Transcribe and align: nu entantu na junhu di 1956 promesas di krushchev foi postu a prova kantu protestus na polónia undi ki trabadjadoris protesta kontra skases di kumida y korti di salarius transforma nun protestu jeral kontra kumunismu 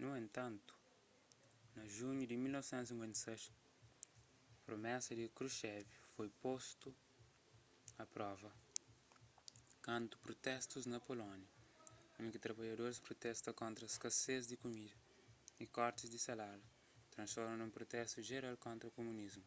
nu 0.00 0.08
entantu 0.22 0.74
na 1.76 1.82
junhu 1.96 2.22
di 2.30 2.36
1956 2.36 4.62
promesas 4.66 5.16
di 5.20 5.26
krushchev 5.36 5.84
foi 6.14 6.28
postu 6.44 6.88
a 8.02 8.04
prova 8.14 8.50
kantu 9.88 10.14
protestus 10.26 10.84
na 10.92 10.98
polónia 11.08 11.52
undi 12.20 12.32
ki 12.32 12.42
trabadjadoris 12.44 13.04
protesta 13.08 13.58
kontra 13.62 13.84
skases 13.96 14.42
di 14.46 14.56
kumida 14.62 14.96
y 15.64 15.66
korti 15.76 16.04
di 16.10 16.18
salarius 16.26 16.72
transforma 17.14 17.54
nun 17.56 17.74
protestu 17.76 18.18
jeral 18.30 18.56
kontra 18.66 18.94
kumunismu 18.96 19.46